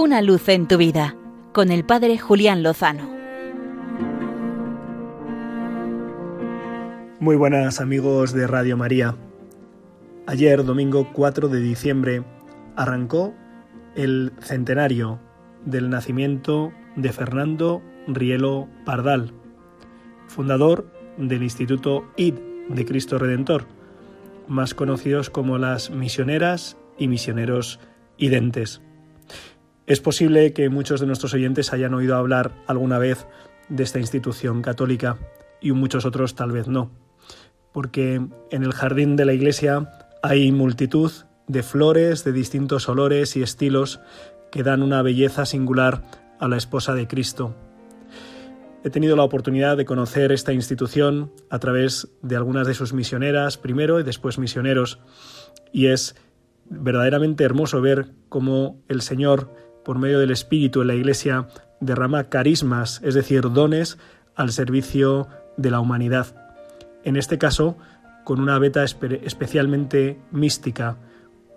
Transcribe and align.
Una 0.00 0.22
luz 0.22 0.48
en 0.48 0.68
tu 0.68 0.76
vida 0.76 1.16
con 1.52 1.72
el 1.72 1.84
Padre 1.84 2.18
Julián 2.18 2.62
Lozano. 2.62 3.10
Muy 7.18 7.34
buenas 7.34 7.80
amigos 7.80 8.32
de 8.32 8.46
Radio 8.46 8.76
María. 8.76 9.16
Ayer, 10.28 10.64
domingo 10.64 11.08
4 11.12 11.48
de 11.48 11.58
diciembre, 11.58 12.22
arrancó 12.76 13.34
el 13.96 14.32
centenario 14.38 15.18
del 15.64 15.90
nacimiento 15.90 16.72
de 16.94 17.12
Fernando 17.12 17.82
Rielo 18.06 18.68
Pardal, 18.84 19.32
fundador 20.28 20.88
del 21.16 21.42
Instituto 21.42 22.08
ID 22.16 22.34
de 22.68 22.84
Cristo 22.84 23.18
Redentor, 23.18 23.66
más 24.46 24.74
conocidos 24.74 25.28
como 25.28 25.58
las 25.58 25.90
misioneras 25.90 26.76
y 26.98 27.08
misioneros 27.08 27.80
identes. 28.16 28.80
Es 29.88 30.00
posible 30.02 30.52
que 30.52 30.68
muchos 30.68 31.00
de 31.00 31.06
nuestros 31.06 31.32
oyentes 31.32 31.72
hayan 31.72 31.94
oído 31.94 32.14
hablar 32.14 32.52
alguna 32.66 32.98
vez 32.98 33.26
de 33.70 33.84
esta 33.84 33.98
institución 33.98 34.60
católica 34.60 35.16
y 35.62 35.72
muchos 35.72 36.04
otros 36.04 36.34
tal 36.34 36.52
vez 36.52 36.68
no, 36.68 36.90
porque 37.72 38.20
en 38.50 38.62
el 38.62 38.74
jardín 38.74 39.16
de 39.16 39.24
la 39.24 39.32
iglesia 39.32 39.88
hay 40.22 40.52
multitud 40.52 41.10
de 41.46 41.62
flores 41.62 42.22
de 42.22 42.32
distintos 42.32 42.86
olores 42.90 43.34
y 43.36 43.42
estilos 43.42 44.00
que 44.52 44.62
dan 44.62 44.82
una 44.82 45.00
belleza 45.00 45.46
singular 45.46 46.02
a 46.38 46.48
la 46.48 46.58
esposa 46.58 46.92
de 46.92 47.08
Cristo. 47.08 47.56
He 48.84 48.90
tenido 48.90 49.16
la 49.16 49.24
oportunidad 49.24 49.78
de 49.78 49.86
conocer 49.86 50.32
esta 50.32 50.52
institución 50.52 51.32
a 51.48 51.60
través 51.60 52.08
de 52.20 52.36
algunas 52.36 52.66
de 52.66 52.74
sus 52.74 52.92
misioneras 52.92 53.56
primero 53.56 53.98
y 53.98 54.02
después 54.02 54.38
misioneros 54.38 54.98
y 55.72 55.86
es 55.86 56.14
verdaderamente 56.68 57.44
hermoso 57.44 57.80
ver 57.80 58.10
cómo 58.28 58.82
el 58.88 59.00
Señor, 59.00 59.67
por 59.88 59.98
medio 59.98 60.18
del 60.18 60.32
Espíritu 60.32 60.82
en 60.82 60.88
la 60.88 60.94
Iglesia, 60.94 61.48
derrama 61.80 62.24
carismas, 62.24 63.00
es 63.02 63.14
decir, 63.14 63.40
dones 63.40 63.96
al 64.34 64.52
servicio 64.52 65.28
de 65.56 65.70
la 65.70 65.80
humanidad. 65.80 66.26
En 67.04 67.16
este 67.16 67.38
caso, 67.38 67.78
con 68.22 68.38
una 68.38 68.58
beta 68.58 68.84
especialmente 68.84 70.18
mística, 70.30 70.98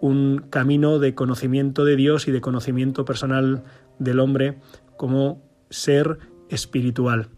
un 0.00 0.44
camino 0.48 1.00
de 1.00 1.12
conocimiento 1.12 1.84
de 1.84 1.96
Dios 1.96 2.28
y 2.28 2.30
de 2.30 2.40
conocimiento 2.40 3.04
personal 3.04 3.64
del 3.98 4.20
hombre 4.20 4.58
como 4.96 5.42
ser 5.68 6.20
espiritual. 6.50 7.30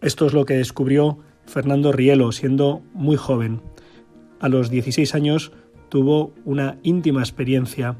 Esto 0.00 0.26
es 0.26 0.34
lo 0.34 0.44
que 0.44 0.54
descubrió 0.54 1.18
Fernando 1.46 1.90
Rielo 1.90 2.30
siendo 2.30 2.80
muy 2.94 3.16
joven. 3.16 3.60
A 4.38 4.48
los 4.48 4.70
16 4.70 5.16
años 5.16 5.50
tuvo 5.88 6.32
una 6.44 6.78
íntima 6.84 7.22
experiencia, 7.22 7.96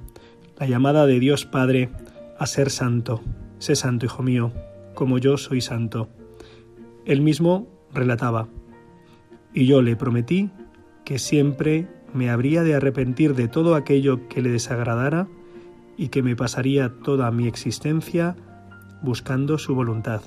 la 0.59 0.67
llamada 0.67 1.07
de 1.07 1.21
Dios 1.21 1.45
Padre 1.45 1.91
a 2.39 2.47
ser 2.47 2.71
santo. 2.71 3.21
Sé 3.59 3.77
santo, 3.77 4.07
hijo 4.07 4.23
mío, 4.23 4.53
como 4.95 5.19
yo 5.19 5.37
soy 5.37 5.61
santo. 5.61 6.09
Él 7.05 7.21
mismo 7.21 7.69
relataba, 7.93 8.49
y 9.55 9.67
yo 9.67 9.81
le 9.81 9.97
prometí 9.97 10.51
que 11.05 11.19
siempre 11.19 11.89
me 12.13 12.31
habría 12.31 12.63
de 12.63 12.75
arrepentir 12.75 13.35
de 13.35 13.49
todo 13.49 13.75
aquello 13.75 14.29
que 14.29 14.43
le 14.43 14.51
desagradara 14.51 15.29
y 15.97 16.09
que 16.09 16.23
me 16.23 16.37
pasaría 16.37 16.93
toda 17.03 17.31
mi 17.31 17.47
existencia 17.47 18.37
buscando 19.03 19.59
su 19.59 19.75
voluntad. 19.75 20.23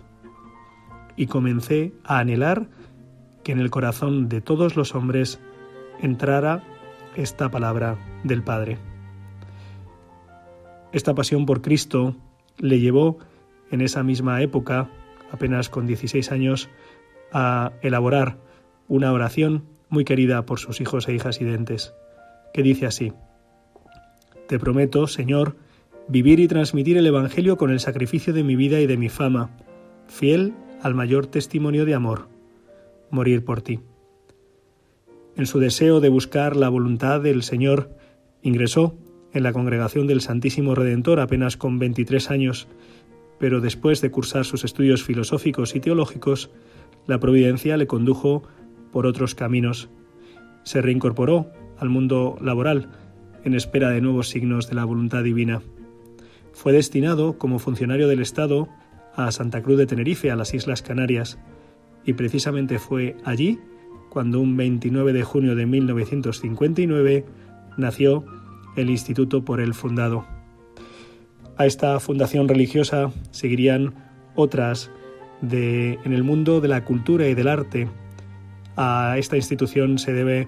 Y 1.15 1.27
comencé 1.27 1.93
a 2.03 2.19
anhelar 2.19 2.69
que 3.43 3.51
en 3.51 3.59
el 3.59 3.69
corazón 3.69 4.29
de 4.29 4.41
todos 4.41 4.75
los 4.75 4.95
hombres 4.95 5.39
entrara 6.01 6.63
esta 7.15 7.49
palabra 7.49 7.97
del 8.23 8.41
Padre. 8.41 8.88
Esta 10.91 11.13
pasión 11.13 11.45
por 11.45 11.61
Cristo 11.61 12.15
le 12.57 12.79
llevó 12.79 13.19
en 13.71 13.81
esa 13.81 14.03
misma 14.03 14.41
época, 14.41 14.89
apenas 15.31 15.69
con 15.69 15.85
16 15.85 16.31
años, 16.31 16.69
a 17.31 17.73
elaborar 17.81 18.37
una 18.87 19.13
oración 19.13 19.65
muy 19.89 20.03
querida 20.03 20.45
por 20.45 20.59
sus 20.59 20.81
hijos 20.81 21.07
e 21.07 21.13
hijas 21.13 21.41
identes, 21.41 21.93
que 22.53 22.63
dice 22.63 22.87
así, 22.87 23.13
Te 24.47 24.57
prometo, 24.57 25.05
Señor, 25.05 25.55
vivir 26.07 26.39
y 26.39 26.47
transmitir 26.47 26.97
el 26.97 27.05
Evangelio 27.05 27.57
con 27.57 27.69
el 27.69 27.79
sacrificio 27.79 28.33
de 28.33 28.43
mi 28.43 28.55
vida 28.55 28.79
y 28.79 28.87
de 28.87 28.97
mi 28.97 29.09
fama, 29.09 29.51
fiel 30.07 30.53
al 30.81 30.95
mayor 30.95 31.27
testimonio 31.27 31.85
de 31.85 31.93
amor, 31.93 32.29
morir 33.11 33.45
por 33.45 33.61
ti. 33.61 33.79
En 35.35 35.45
su 35.45 35.59
deseo 35.59 35.99
de 35.99 36.09
buscar 36.09 36.55
la 36.55 36.69
voluntad 36.69 37.21
del 37.21 37.43
Señor, 37.43 37.95
ingresó 38.41 38.97
en 39.33 39.43
la 39.43 39.53
congregación 39.53 40.07
del 40.07 40.21
Santísimo 40.21 40.75
Redentor 40.75 41.19
apenas 41.19 41.57
con 41.57 41.79
23 41.79 42.31
años, 42.31 42.67
pero 43.39 43.61
después 43.61 44.01
de 44.01 44.11
cursar 44.11 44.45
sus 44.45 44.63
estudios 44.63 45.03
filosóficos 45.03 45.75
y 45.75 45.79
teológicos, 45.79 46.51
la 47.07 47.19
providencia 47.19 47.77
le 47.77 47.87
condujo 47.87 48.43
por 48.91 49.05
otros 49.05 49.35
caminos. 49.35 49.89
Se 50.63 50.81
reincorporó 50.81 51.51
al 51.77 51.89
mundo 51.89 52.37
laboral 52.41 52.89
en 53.43 53.53
espera 53.53 53.89
de 53.89 54.01
nuevos 54.01 54.29
signos 54.29 54.67
de 54.67 54.75
la 54.75 54.85
voluntad 54.85 55.23
divina. 55.23 55.61
Fue 56.51 56.73
destinado 56.73 57.37
como 57.37 57.59
funcionario 57.59 58.07
del 58.07 58.19
Estado 58.19 58.67
a 59.15 59.31
Santa 59.31 59.61
Cruz 59.61 59.77
de 59.77 59.85
Tenerife, 59.85 60.31
a 60.31 60.35
las 60.35 60.53
Islas 60.53 60.81
Canarias, 60.81 61.39
y 62.05 62.13
precisamente 62.13 62.79
fue 62.79 63.15
allí 63.23 63.59
cuando 64.09 64.39
un 64.41 64.57
29 64.57 65.13
de 65.13 65.23
junio 65.23 65.55
de 65.55 65.65
1959 65.65 67.25
nació 67.77 68.25
el 68.75 68.89
instituto 68.89 69.43
por 69.43 69.61
él 69.61 69.73
fundado. 69.73 70.25
A 71.57 71.65
esta 71.65 71.99
fundación 71.99 72.47
religiosa 72.47 73.11
seguirían 73.31 73.93
otras 74.35 74.91
de, 75.41 75.99
en 76.03 76.13
el 76.13 76.23
mundo 76.23 76.61
de 76.61 76.69
la 76.69 76.85
cultura 76.85 77.27
y 77.27 77.33
del 77.33 77.47
arte. 77.47 77.89
A 78.75 79.15
esta 79.17 79.35
institución 79.35 79.99
se 79.99 80.13
debe 80.13 80.47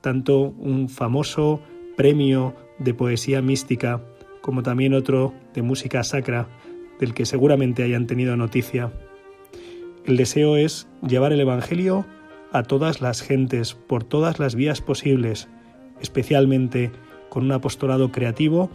tanto 0.00 0.40
un 0.40 0.88
famoso 0.88 1.60
premio 1.96 2.54
de 2.78 2.94
poesía 2.94 3.42
mística 3.42 4.02
como 4.40 4.62
también 4.62 4.94
otro 4.94 5.32
de 5.54 5.62
música 5.62 6.02
sacra, 6.02 6.48
del 6.98 7.14
que 7.14 7.26
seguramente 7.26 7.82
hayan 7.82 8.06
tenido 8.06 8.36
noticia. 8.36 8.92
El 10.04 10.16
deseo 10.16 10.56
es 10.56 10.88
llevar 11.06 11.32
el 11.32 11.40
Evangelio 11.40 12.04
a 12.52 12.64
todas 12.64 13.00
las 13.00 13.22
gentes 13.22 13.74
por 13.74 14.04
todas 14.04 14.38
las 14.38 14.54
vías 14.54 14.80
posibles, 14.80 15.48
especialmente 16.00 16.90
con 17.32 17.44
un 17.44 17.52
apostolado 17.52 18.12
creativo 18.12 18.68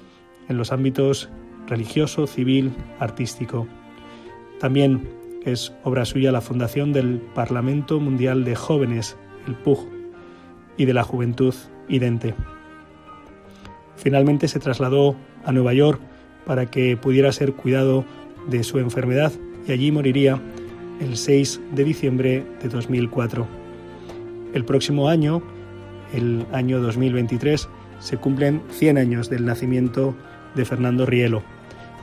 en 0.50 0.58
los 0.58 0.72
ámbitos 0.72 1.30
religioso, 1.68 2.26
civil, 2.26 2.74
artístico. 2.98 3.68
También 4.60 5.08
es 5.46 5.76
obra 5.84 6.06
suya 6.06 6.32
la 6.32 6.42
fundación 6.42 6.92
del 6.92 7.20
Parlamento 7.36 8.00
Mundial 8.00 8.46
de 8.46 8.56
Jóvenes, 8.56 9.16
el 9.46 9.54
PUG, 9.54 9.88
y 10.76 10.86
de 10.86 10.94
la 10.96 11.04
Juventud 11.04 11.54
Idente. 11.88 12.34
Finalmente 13.96 14.48
se 14.48 14.60
trasladó 14.60 15.16
a 15.46 15.52
Nueva 15.52 15.76
York 15.76 16.02
para 16.44 16.66
que 16.66 16.98
pudiera 16.98 17.32
ser 17.32 17.54
cuidado 17.54 18.06
de 18.48 18.64
su 18.64 18.80
enfermedad 18.80 19.32
y 19.68 19.72
allí 19.72 19.92
moriría 19.92 20.42
el 21.00 21.16
6 21.16 21.62
de 21.76 21.84
diciembre 21.84 22.44
de 22.60 22.70
2004. 22.70 23.46
El 24.56 24.66
próximo 24.66 25.10
año, 25.10 25.44
el 26.12 26.48
año 26.52 26.82
2023, 26.82 27.70
se 28.00 28.18
cumplen 28.18 28.62
100 28.72 28.98
años 28.98 29.30
del 29.30 29.46
nacimiento 29.46 30.16
de 30.56 30.66
Fernando 30.66 31.06
Rielo, 31.06 31.44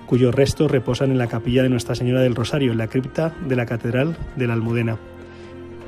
cuyos 0.06 0.34
restos 0.34 0.70
reposan 0.70 1.10
en 1.10 1.18
la 1.18 1.26
capilla 1.26 1.62
de 1.62 1.68
Nuestra 1.68 1.94
Señora 1.94 2.20
del 2.20 2.34
Rosario, 2.34 2.72
en 2.72 2.78
la 2.78 2.88
cripta 2.88 3.34
de 3.46 3.56
la 3.56 3.66
Catedral 3.66 4.16
de 4.36 4.46
la 4.46 4.54
Almudena. 4.54 4.98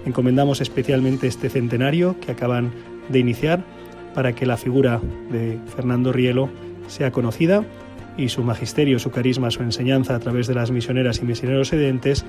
Encomendamos 0.05 0.61
especialmente 0.61 1.27
este 1.27 1.49
centenario 1.49 2.19
que 2.21 2.33
acaban 2.33 2.73
de 3.09 3.19
iniciar 3.19 3.65
para 4.15 4.35
que 4.35 4.47
la 4.47 4.57
figura 4.57 5.01
de 5.31 5.59
Fernando 5.75 6.13
Rielo 6.13 6.49
sea 6.89 7.11
conocida 7.11 7.65
y 8.17 8.29
su 8.29 8.43
magisterio, 8.43 8.99
su 8.99 9.11
carisma, 9.11 9.51
su 9.51 9.63
enseñanza 9.63 10.15
a 10.15 10.21
través 10.21 10.47
de 10.47 10.55
las 10.55 10.71
misioneras 10.71 11.21
y 11.21 11.25
misioneros 11.25 11.69
sedentes 11.69 12.25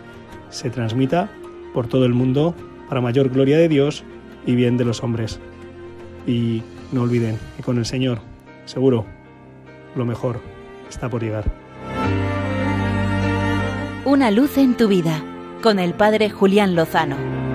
se 0.49 0.69
transmita 0.69 1.29
por 1.73 1.87
todo 1.87 2.05
el 2.05 2.13
mundo 2.13 2.55
para 2.89 3.01
mayor 3.01 3.29
gloria 3.29 3.57
de 3.57 3.69
Dios 3.69 4.03
y 4.45 4.55
bien 4.55 4.77
de 4.77 4.85
los 4.85 5.03
hombres. 5.03 5.39
Y 6.25 6.63
no 6.91 7.01
olviden 7.01 7.37
que 7.55 7.63
con 7.63 7.77
el 7.77 7.85
Señor, 7.85 8.19
seguro, 8.65 9.05
lo 9.95 10.05
mejor 10.05 10.41
está 10.89 11.09
por 11.09 11.21
llegar. 11.21 11.45
Una 14.05 14.31
luz 14.31 14.57
en 14.57 14.75
tu 14.75 14.87
vida, 14.87 15.21
con 15.61 15.79
el 15.79 15.93
Padre 15.93 16.29
Julián 16.29 16.75
Lozano. 16.75 17.46